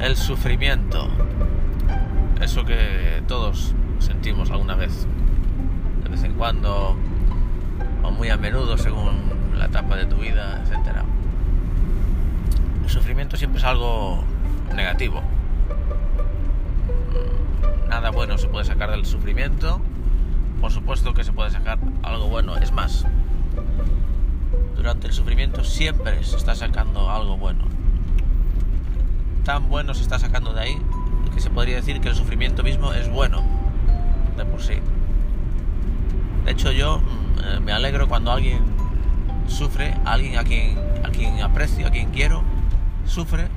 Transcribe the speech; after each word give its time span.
el 0.00 0.16
sufrimiento. 0.16 1.08
Eso 2.40 2.64
que 2.64 3.22
todos 3.28 3.74
sentimos 3.98 4.50
alguna 4.50 4.74
vez. 4.74 5.06
De 6.02 6.08
vez 6.08 6.24
en 6.24 6.34
cuando, 6.34 6.96
o 8.02 8.10
muy 8.10 8.30
a 8.30 8.36
menudo 8.36 8.78
según 8.78 9.52
la 9.56 9.66
etapa 9.66 9.96
de 9.96 10.06
tu 10.06 10.16
vida, 10.16 10.62
etc. 10.64 11.02
El 12.82 12.88
sufrimiento 12.88 13.36
siempre 13.36 13.58
es 13.58 13.64
algo 13.64 14.24
negativo. 14.74 15.22
Nada 17.88 18.10
bueno 18.10 18.38
se 18.38 18.48
puede 18.48 18.64
sacar 18.64 18.90
del 18.90 19.04
sufrimiento. 19.04 19.80
Por 20.60 20.72
supuesto 20.72 21.12
que 21.12 21.24
se 21.24 21.32
puede 21.32 21.50
sacar 21.50 21.78
algo 22.02 22.28
bueno. 22.28 22.56
Es 22.56 22.72
más, 22.72 23.06
durante 24.76 25.08
el 25.08 25.12
sufrimiento 25.12 25.62
siempre 25.62 26.24
se 26.24 26.36
está 26.36 26.54
sacando 26.54 27.10
algo 27.10 27.36
bueno. 27.36 27.79
Tan 29.44 29.68
bueno 29.68 29.94
se 29.94 30.02
está 30.02 30.18
sacando 30.18 30.52
de 30.52 30.60
ahí 30.60 30.78
que 31.34 31.40
se 31.40 31.50
podría 31.50 31.76
decir 31.76 32.00
que 32.00 32.08
el 32.08 32.14
sufrimiento 32.14 32.62
mismo 32.62 32.92
es 32.92 33.10
bueno 33.10 33.42
de 34.36 34.44
por 34.44 34.62
sí. 34.62 34.74
De 36.44 36.50
hecho 36.52 36.72
yo 36.72 36.98
mm, 36.98 37.38
eh, 37.44 37.60
me 37.60 37.72
alegro 37.72 38.08
cuando 38.08 38.32
alguien 38.32 38.60
sufre, 39.46 39.96
alguien 40.04 40.38
a 40.38 40.44
quien, 40.44 40.78
a 41.04 41.10
quien 41.10 41.40
aprecio, 41.40 41.86
a 41.86 41.90
quien 41.90 42.10
quiero, 42.10 42.42
sufre, 43.06 43.48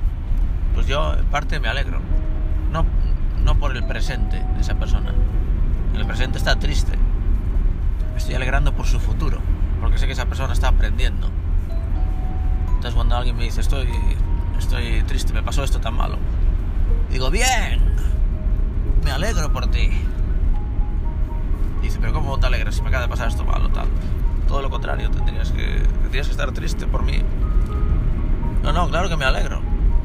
pues 0.74 0.86
yo 0.86 1.14
en 1.14 1.24
parte 1.26 1.60
me 1.60 1.68
alegro. 1.68 2.00
No, 2.72 2.84
no 3.44 3.56
por 3.56 3.76
el 3.76 3.84
presente 3.84 4.42
de 4.54 4.60
esa 4.60 4.74
persona. 4.74 5.12
El 5.94 6.06
presente 6.06 6.38
está 6.38 6.56
triste. 6.56 6.92
Me 8.12 8.18
estoy 8.18 8.34
alegrando 8.34 8.72
por 8.72 8.86
su 8.86 8.98
futuro 9.00 9.40
porque 9.84 9.98
sé 9.98 10.06
que 10.06 10.12
esa 10.12 10.24
persona 10.24 10.54
está 10.54 10.68
aprendiendo. 10.68 11.28
Entonces 12.68 12.94
cuando 12.94 13.16
alguien 13.16 13.36
me 13.36 13.44
dice, 13.44 13.60
estoy, 13.60 13.86
estoy 14.58 15.02
triste, 15.02 15.32
me 15.32 15.42
pasó 15.42 15.64
esto 15.64 15.80
tan 15.80 15.94
malo, 15.94 16.16
digo, 17.10 17.30
bien, 17.30 17.82
me 19.04 19.10
alegro 19.10 19.52
por 19.52 19.66
ti. 19.68 19.90
dice, 21.82 21.98
pero 22.00 22.12
¿cómo 22.12 22.38
te 22.38 22.46
alegras 22.46 22.74
si 22.74 22.82
me 22.82 22.88
acaba 22.88 23.04
de 23.04 23.08
pasar 23.08 23.28
esto 23.28 23.44
malo? 23.44 23.68
Tal? 23.70 23.86
Todo 24.48 24.62
lo 24.62 24.70
contrario, 24.70 25.10
tendrías 25.10 25.50
que, 25.52 25.82
tendrías 26.02 26.26
que 26.26 26.32
estar 26.32 26.52
triste 26.52 26.86
por 26.86 27.02
mí. 27.02 27.22
No, 28.62 28.72
no, 28.72 28.88
claro 28.88 29.08
que 29.08 29.16
me 29.16 29.24
alegro. 29.24 29.60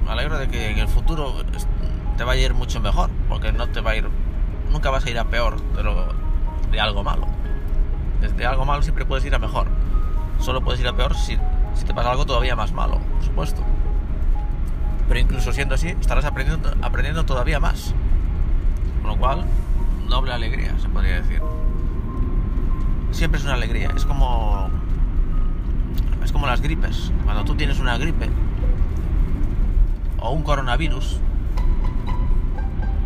Me 0.05 0.11
alegro 0.11 0.37
de 0.37 0.47
que 0.47 0.71
en 0.71 0.79
el 0.79 0.87
futuro 0.87 1.33
te 2.17 2.23
vaya 2.23 2.41
a 2.41 2.45
ir 2.45 2.53
mucho 2.53 2.79
mejor, 2.79 3.09
porque 3.27 3.51
no 3.51 3.67
te 3.69 3.81
va 3.81 3.91
a 3.91 3.95
ir, 3.95 4.09
nunca 4.71 4.89
vas 4.89 5.05
a 5.05 5.09
ir 5.09 5.19
a 5.19 5.25
peor 5.25 5.61
de, 5.73 5.83
lo, 5.83 6.13
de 6.71 6.79
algo 6.79 7.03
malo 7.03 7.27
desde 8.21 8.45
algo 8.45 8.65
malo 8.65 8.81
siempre 8.81 9.05
puedes 9.05 9.25
ir 9.25 9.35
a 9.35 9.39
mejor. 9.39 9.67
Solo 10.39 10.61
puedes 10.61 10.79
ir 10.79 10.87
a 10.87 10.93
peor 10.93 11.15
si, 11.15 11.37
si 11.75 11.85
te 11.85 11.93
pasa 11.93 12.11
algo 12.11 12.25
todavía 12.25 12.55
más 12.55 12.71
malo, 12.71 12.99
por 12.99 13.23
supuesto. 13.23 13.63
Pero 15.09 15.19
incluso 15.19 15.51
siendo 15.51 15.73
así, 15.73 15.89
estarás 15.89 16.23
aprendiendo, 16.23 16.71
aprendiendo 16.83 17.25
todavía 17.25 17.59
más. 17.59 17.95
Con 19.01 19.11
lo 19.11 19.17
cual, 19.17 19.43
doble 20.07 20.31
alegría, 20.31 20.77
se 20.79 20.87
podría 20.87 21.15
decir. 21.15 21.41
Siempre 23.11 23.39
es 23.39 23.43
una 23.43 23.55
alegría. 23.55 23.89
Es 23.95 24.05
como. 24.05 24.69
Es 26.23 26.31
como 26.31 26.45
las 26.45 26.61
gripes. 26.61 27.11
Cuando 27.25 27.43
tú 27.43 27.55
tienes 27.55 27.79
una 27.79 27.97
gripe 27.97 28.29
o 30.19 30.29
un 30.29 30.43
coronavirus, 30.43 31.19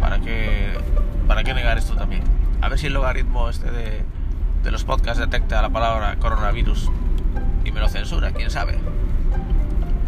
¿para 0.01 0.19
qué, 0.19 0.77
para 1.25 1.45
qué 1.45 1.53
negar 1.53 1.77
esto 1.77 1.95
también? 1.95 2.23
A 2.59 2.67
ver 2.67 2.79
si 2.79 2.87
el 2.87 2.93
logaritmo 2.93 3.47
este 3.49 3.71
de, 3.71 4.03
de 4.61 4.71
los 4.71 4.83
podcasts 4.83 5.19
detecta 5.19 5.61
la 5.61 5.69
palabra 5.69 6.17
coronavirus 6.17 6.91
y 7.63 7.71
me 7.71 7.79
lo 7.79 7.87
censura, 7.87 8.31
quién 8.31 8.51
sabe. 8.51 8.77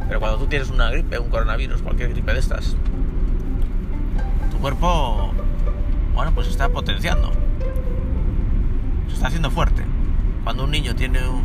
Pero 0.08 0.20
cuando 0.20 0.38
tú 0.38 0.48
tienes 0.48 0.70
una 0.70 0.89
gripe, 0.89 1.17
un 1.20 1.30
coronavirus, 1.30 1.81
cualquier 1.81 2.09
gripe 2.09 2.34
de 2.34 2.39
estas, 2.39 2.75
tu 4.52 4.58
cuerpo, 4.58 5.34
bueno, 6.14 6.32
pues 6.33 6.48
está 6.48 6.70
potenciando. 6.70 7.32
Se 9.08 9.14
está 9.15 9.27
haciendo 9.27 9.49
fuerte. 9.49 9.83
Cuando 10.44 10.64
un 10.64 10.71
niño 10.71 10.95
tiene 10.95 11.27
un, 11.27 11.44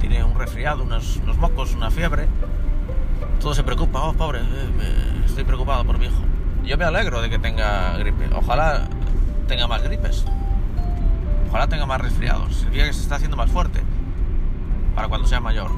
tiene 0.00 0.24
un 0.24 0.38
resfriado, 0.38 0.82
unos, 0.82 1.18
unos 1.22 1.36
mocos, 1.38 1.74
una 1.74 1.90
fiebre, 1.90 2.26
todo 3.40 3.54
se 3.54 3.62
preocupa. 3.62 4.02
Oh, 4.02 4.12
pobre, 4.12 4.40
eh, 4.40 5.22
estoy 5.24 5.44
preocupado 5.44 5.84
por 5.84 5.98
mi 5.98 6.06
hijo. 6.06 6.20
Yo 6.64 6.76
me 6.76 6.84
alegro 6.84 7.22
de 7.22 7.30
que 7.30 7.38
tenga 7.38 7.96
gripe. 7.98 8.28
Ojalá 8.34 8.88
tenga 9.46 9.68
más 9.68 9.82
gripes. 9.84 10.24
Ojalá 11.48 11.68
tenga 11.68 11.86
más 11.86 12.00
resfriados. 12.00 12.56
Significa 12.56 12.86
que 12.86 12.92
se 12.92 13.02
está 13.02 13.14
haciendo 13.14 13.36
más 13.36 13.50
fuerte 13.50 13.80
para 14.96 15.08
cuando 15.08 15.28
sea 15.28 15.40
mayor. 15.40 15.70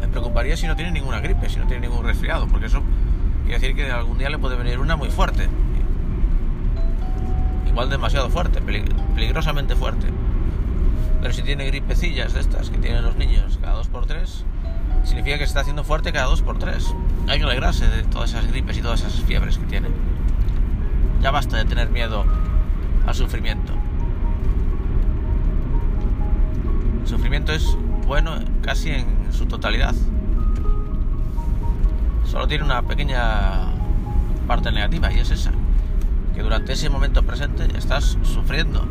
Me 0.00 0.08
preocuparía 0.08 0.56
si 0.56 0.66
no 0.66 0.76
tiene 0.76 0.90
ninguna 0.92 1.20
gripe, 1.20 1.48
si 1.48 1.58
no 1.58 1.66
tiene 1.66 1.88
ningún 1.88 2.04
resfriado, 2.04 2.46
porque 2.46 2.66
eso 2.66 2.82
quiere 3.44 3.60
decir 3.60 3.76
que 3.76 3.90
algún 3.90 4.18
día 4.18 4.30
le 4.30 4.38
puede 4.38 4.56
venir 4.56 4.78
una 4.78 4.96
muy 4.96 5.10
fuerte. 5.10 5.48
Igual 7.66 7.90
demasiado 7.90 8.30
fuerte, 8.30 8.60
peligrosamente 8.60 9.76
fuerte. 9.76 10.06
Pero 11.20 11.32
si 11.34 11.42
tiene 11.42 11.66
gripecillas 11.66 12.34
de 12.34 12.40
estas 12.40 12.70
que 12.70 12.78
tienen 12.78 13.04
los 13.04 13.16
niños 13.16 13.58
cada 13.60 13.82
2x3, 13.82 14.44
significa 15.04 15.38
que 15.38 15.44
se 15.44 15.48
está 15.48 15.60
haciendo 15.60 15.84
fuerte 15.84 16.12
cada 16.12 16.28
2x3. 16.28 16.94
Hay 17.28 17.38
que 17.38 17.44
alegrarse 17.44 17.86
de 17.88 18.02
todas 18.04 18.30
esas 18.30 18.46
gripes 18.46 18.78
y 18.78 18.82
todas 18.82 19.00
esas 19.00 19.20
fiebres 19.22 19.58
que 19.58 19.66
tiene. 19.66 19.88
Ya 21.20 21.30
basta 21.30 21.56
de 21.56 21.64
tener 21.64 21.90
miedo 21.90 22.24
al 23.06 23.14
sufrimiento. 23.14 23.72
El 27.02 27.08
sufrimiento 27.08 27.52
es 27.52 27.76
bueno 28.06 28.36
casi 28.62 28.90
en 28.90 29.32
su 29.32 29.46
totalidad. 29.46 29.94
Solo 32.24 32.46
tiene 32.46 32.64
una 32.64 32.82
pequeña 32.82 33.72
parte 34.46 34.70
negativa 34.70 35.12
y 35.12 35.18
es 35.18 35.30
esa, 35.30 35.50
que 36.34 36.42
durante 36.42 36.72
ese 36.72 36.88
momento 36.88 37.24
presente 37.24 37.66
estás 37.76 38.16
sufriendo, 38.22 38.86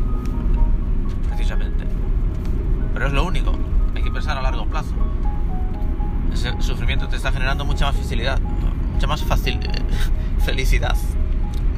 precisamente. 1.28 1.84
Pero 2.92 3.06
es 3.06 3.12
lo 3.12 3.24
único, 3.24 3.52
hay 3.94 4.02
que 4.02 4.10
pensar 4.10 4.36
a 4.36 4.42
largo 4.42 4.66
plazo. 4.66 4.94
Ese 6.32 6.52
sufrimiento 6.60 7.08
te 7.08 7.16
está 7.16 7.32
generando 7.32 7.64
mucha 7.64 7.86
más 7.86 7.96
facilidad, 7.96 8.38
mucha 8.92 9.06
más 9.06 9.22
fácil, 9.22 9.58
felicidad, 10.44 10.96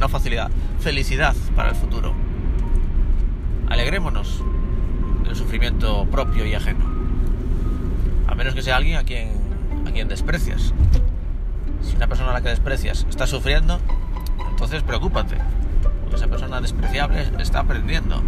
no 0.00 0.09
facilidad, 0.09 0.50
felicidad 0.81 1.37
para 1.55 1.70
el 1.70 1.76
futuro. 1.76 2.15
Alegrémonos 3.69 4.43
del 5.25 5.37
sufrimiento 5.37 6.06
propio 6.06 6.44
y 6.44 6.55
ajeno. 6.55 6.97
Menos 8.38 8.54
que 8.54 8.62
sea 8.62 8.76
alguien 8.76 8.97
a 8.97 9.03
quien, 9.03 9.31
a 9.84 9.91
quien 9.91 10.06
desprecias. 10.06 10.72
Si 11.82 11.97
una 11.97 12.06
persona 12.06 12.31
a 12.31 12.34
la 12.34 12.41
que 12.41 12.50
desprecias 12.50 13.04
está 13.10 13.26
sufriendo, 13.26 13.81
entonces 14.49 14.84
preocúpate. 14.84 15.37
Porque 16.03 16.15
esa 16.15 16.28
persona 16.28 16.60
despreciable 16.60 17.28
está 17.41 17.59
aprendiendo. 17.59 18.22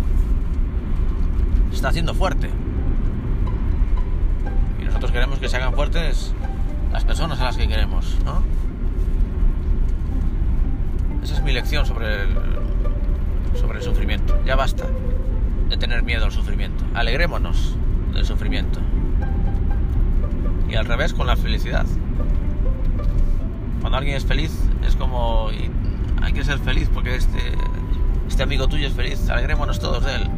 está 1.73 1.91
haciendo 1.91 2.13
fuerte. 2.13 2.51
Y 4.81 4.85
nosotros 4.85 5.13
queremos 5.13 5.39
que 5.39 5.49
se 5.49 5.59
hagan 5.59 5.75
fuertes 5.75 6.33
las 6.93 7.05
personas 7.05 7.39
a 7.39 7.45
las 7.45 7.57
que 7.57 7.69
queremos, 7.69 8.19
¿no? 8.25 8.43
Esa 11.23 11.35
es 11.35 11.43
mi 11.45 11.53
lección 11.53 11.87
sobre 11.87 12.25
sobre 13.61 13.79
el 13.79 13.85
sufrimiento. 13.85 14.37
Ya 14.45 14.57
basta 14.57 14.87
de 15.69 15.77
tener 15.77 16.03
miedo 16.03 16.25
al 16.25 16.33
sufrimiento. 16.33 16.83
Alegrémonos 16.95 17.77
del 18.13 18.25
sufrimiento. 18.25 18.81
Y 20.71 20.77
al 20.77 20.87
revés 20.87 21.13
con 21.13 21.27
la 21.27 21.37
felicidad. 21.37 21.87
Cuando 23.81 23.99
alguien 23.99 24.17
es 24.17 24.25
feliz 24.25 24.53
es 24.87 24.95
como 24.97 25.49
hay 26.23 26.33
que 26.33 26.45
ser 26.45 26.59
feliz 26.59 26.89
porque 26.93 27.17
este 27.17 27.55
este 28.29 28.45
amigo 28.45 28.69
tuyo 28.69 28.87
es 28.87 28.95
feliz. 28.95 29.29
Alegrémonos 29.29 29.81
todos 29.81 30.05
de 30.05 30.15
él. 30.15 30.31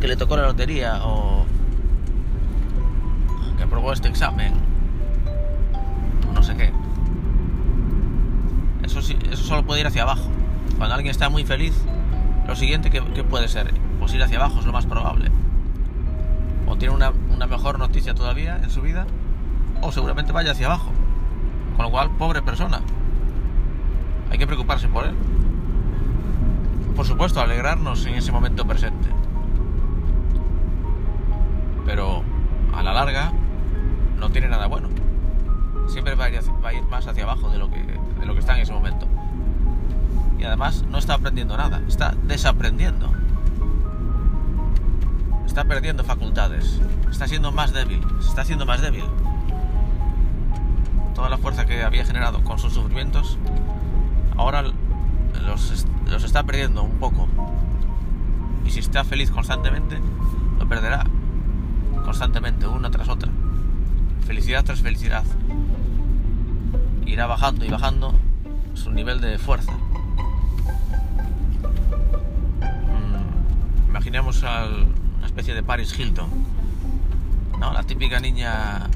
Que 0.00 0.08
le 0.08 0.16
tocó 0.16 0.36
la 0.36 0.44
lotería 0.44 1.00
o 1.04 1.44
que 3.56 3.64
aprobó 3.64 3.92
este 3.92 4.08
examen. 4.08 4.54
no 6.32 6.42
sé 6.42 6.56
qué. 6.56 6.72
Eso, 8.84 9.00
eso 9.00 9.42
solo 9.42 9.66
puede 9.66 9.80
ir 9.80 9.86
hacia 9.86 10.02
abajo. 10.02 10.30
Cuando 10.78 10.94
alguien 10.94 11.10
está 11.10 11.28
muy 11.28 11.44
feliz, 11.44 11.74
lo 12.46 12.54
siguiente 12.56 12.90
que, 12.90 13.00
puede 13.24 13.48
ser, 13.48 13.72
pues 13.98 14.14
ir 14.14 14.22
hacia 14.22 14.38
abajo 14.38 14.60
es 14.60 14.66
lo 14.66 14.72
más 14.72 14.86
probable. 14.86 15.30
O 16.66 16.76
tiene 16.76 16.94
una, 16.94 17.12
una 17.34 17.46
mejor 17.46 17.78
noticia 17.78 18.14
todavía 18.14 18.56
en 18.56 18.70
su 18.70 18.80
vida, 18.82 19.06
o 19.82 19.92
seguramente 19.92 20.32
vaya 20.32 20.52
hacia 20.52 20.66
abajo. 20.66 20.92
Con 21.76 21.84
lo 21.84 21.90
cual, 21.90 22.10
pobre 22.16 22.42
persona. 22.42 22.80
Hay 24.30 24.38
que 24.38 24.46
preocuparse 24.46 24.88
por 24.88 25.04
él. 25.06 25.14
Por 26.94 27.06
supuesto, 27.06 27.40
alegrarnos 27.40 28.06
en 28.06 28.14
ese 28.14 28.32
momento 28.32 28.66
presente. 28.66 29.08
Pero 31.84 32.22
a 32.72 32.82
la 32.82 32.92
larga 32.92 33.32
no 34.18 34.30
tiene 34.30 34.48
nada 34.48 34.66
bueno. 34.66 34.88
Siempre 35.88 36.14
va 36.14 36.26
a 36.26 36.72
ir, 36.72 36.82
más 36.84 37.06
hacia 37.06 37.24
abajo 37.24 37.50
de 37.50 37.58
lo, 37.58 37.70
que, 37.70 37.82
de 37.82 38.26
lo 38.26 38.32
que 38.32 38.40
está 38.40 38.54
en 38.54 38.62
ese 38.62 38.72
momento 38.72 39.06
y 40.38 40.44
además 40.44 40.84
no 40.90 40.98
está 40.98 41.14
aprendiendo 41.14 41.56
nada, 41.56 41.82
está 41.88 42.14
desaprendiendo. 42.24 43.10
Está 45.46 45.64
perdiendo 45.64 46.04
facultades, 46.04 46.80
está 47.10 47.28
siendo 47.28 47.52
más 47.52 47.72
débil, 47.72 48.00
se 48.20 48.28
está 48.28 48.42
haciendo 48.42 48.66
más 48.66 48.80
débil. 48.80 49.04
toda 51.14 51.28
la 51.28 51.38
fuerza 51.38 51.64
que 51.64 51.82
había 51.82 52.04
generado 52.04 52.42
con 52.42 52.58
sus 52.58 52.72
sufrimientos, 52.72 53.38
ahora 54.36 54.62
los, 55.46 55.86
los 56.10 56.24
está 56.24 56.42
perdiendo 56.42 56.82
un 56.82 56.98
poco. 56.98 57.28
Y 58.66 58.70
si 58.70 58.80
está 58.80 59.04
feliz 59.04 59.30
constantemente, 59.30 59.98
lo 60.58 60.68
perderá 60.68 61.04
constantemente, 62.04 62.66
una 62.66 62.90
tras 62.90 63.08
otra. 63.08 63.30
Felicidad 64.26 64.64
tras 64.64 64.80
felicidad. 64.80 65.24
Irá 67.06 67.26
bajando 67.26 67.64
y 67.64 67.68
bajando 67.68 68.14
su 68.74 68.90
nivel 68.90 69.20
de 69.20 69.38
fuerza. 69.38 69.72
Mm, 72.90 73.88
imaginemos 73.90 74.42
a 74.44 74.66
una 74.66 75.03
especie 75.34 75.54
de 75.54 75.64
Paris 75.64 75.98
Hilton. 75.98 76.30
¿no? 77.58 77.72
La 77.72 77.82
típica 77.82 78.20
niña 78.20 78.88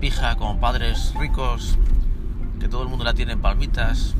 pija 0.00 0.36
con 0.36 0.60
padres 0.60 1.12
ricos, 1.18 1.76
que 2.60 2.68
todo 2.68 2.84
el 2.84 2.88
mundo 2.88 3.04
la 3.04 3.12
tiene 3.12 3.32
en 3.32 3.40
palmitas. 3.40 4.14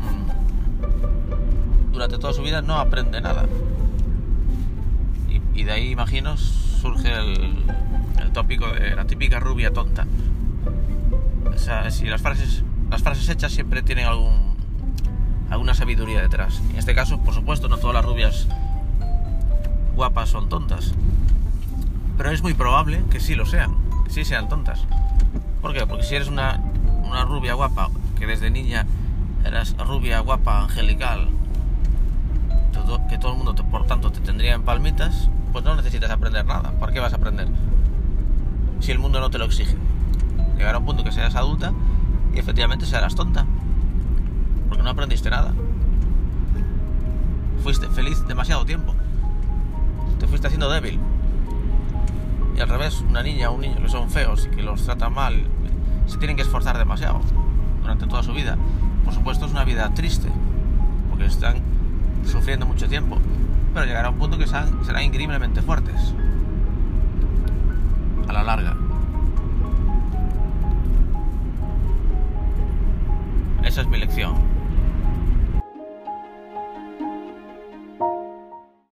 Mm, 0.00 1.92
durante 1.92 2.18
toda 2.18 2.32
su 2.32 2.42
vida 2.42 2.62
no 2.62 2.78
aprende 2.78 3.20
nada. 3.20 3.46
Y, 5.54 5.64
de 5.64 5.72
ahí, 5.72 5.90
imagino, 5.90 6.36
surge 6.36 7.12
el, 7.12 7.64
el 8.20 8.30
tópico 8.32 8.68
de 8.68 8.94
la 8.94 9.06
típica 9.06 9.40
rubia 9.40 9.72
tonta. 9.72 10.06
O 11.52 11.58
sea, 11.58 11.90
si 11.90 12.06
las 12.06 12.22
frases 12.22 12.62
las 12.90 13.02
frases 13.02 13.28
hechas 13.28 13.50
siempre 13.50 13.82
tienen 13.82 14.06
algún, 14.06 14.54
alguna 15.50 15.74
sabiduría 15.74 16.22
detrás. 16.22 16.62
En 16.70 16.76
este 16.76 16.94
caso, 16.94 17.18
por 17.18 17.34
supuesto, 17.34 17.68
no 17.68 17.78
todas 17.78 17.94
las 17.94 18.04
rubias 18.04 18.46
guapas 19.94 20.28
son 20.28 20.48
tontas. 20.48 20.92
Pero 22.16 22.30
es 22.30 22.42
muy 22.42 22.54
probable 22.54 23.02
que 23.10 23.20
sí 23.20 23.34
lo 23.34 23.46
sean, 23.46 23.74
que 24.04 24.10
sí 24.10 24.24
sean 24.24 24.48
tontas. 24.48 24.84
¿Por 25.62 25.72
qué? 25.72 25.86
Porque 25.86 26.04
si 26.04 26.14
eres 26.14 26.28
una, 26.28 26.60
una 27.04 27.24
rubia 27.24 27.54
guapa, 27.54 27.90
que 28.18 28.26
desde 28.26 28.50
niña 28.50 28.86
eras 29.44 29.76
rubia, 29.78 30.20
guapa, 30.20 30.62
angelical, 30.62 31.28
todo, 32.72 33.00
que 33.08 33.18
todo 33.18 33.32
el 33.32 33.38
mundo, 33.38 33.54
por 33.54 33.86
tanto, 33.86 34.10
te 34.10 34.20
tendría 34.20 34.54
en 34.54 34.62
palmitas, 34.62 35.30
pues 35.52 35.64
no 35.64 35.74
necesitas 35.74 36.10
aprender 36.10 36.44
nada. 36.44 36.72
¿Por 36.72 36.92
qué 36.92 37.00
vas 37.00 37.12
a 37.12 37.16
aprender? 37.16 37.48
Si 38.80 38.92
el 38.92 38.98
mundo 38.98 39.20
no 39.20 39.30
te 39.30 39.38
lo 39.38 39.44
exige. 39.44 39.76
Llegará 40.56 40.78
un 40.78 40.84
punto 40.84 41.04
que 41.04 41.12
seas 41.12 41.34
adulta 41.34 41.72
y 42.34 42.38
efectivamente 42.38 42.86
serás 42.86 43.14
tonta. 43.14 43.46
Porque 44.68 44.82
no 44.82 44.90
aprendiste 44.90 45.30
nada. 45.30 45.52
Fuiste 47.62 47.88
feliz 47.88 48.26
demasiado 48.26 48.64
tiempo. 48.64 48.94
Te 50.18 50.26
fuiste 50.26 50.46
haciendo 50.46 50.70
débil. 50.70 50.98
Y 52.56 52.60
al 52.60 52.68
revés, 52.68 53.00
una 53.08 53.22
niña 53.22 53.50
o 53.50 53.54
un 53.54 53.62
niño 53.62 53.76
que 53.82 53.88
son 53.88 54.10
feos 54.10 54.48
y 54.50 54.54
que 54.54 54.62
los 54.62 54.84
tratan 54.84 55.12
mal, 55.12 55.44
se 56.06 56.18
tienen 56.18 56.36
que 56.36 56.42
esforzar 56.42 56.78
demasiado 56.78 57.20
durante 57.82 58.06
toda 58.06 58.22
su 58.22 58.32
vida. 58.32 58.56
Por 59.04 59.12
supuesto 59.12 59.46
es 59.46 59.52
una 59.52 59.64
vida 59.64 59.92
triste, 59.94 60.28
porque 61.10 61.26
están 61.26 61.56
sufriendo 62.24 62.66
mucho 62.66 62.88
tiempo. 62.88 63.18
Pero 63.72 63.86
llegará 63.86 64.10
un 64.10 64.18
punto 64.18 64.38
que 64.38 64.46
serán, 64.46 64.84
serán 64.84 65.02
increíblemente 65.02 65.60
fuertes. 65.62 66.14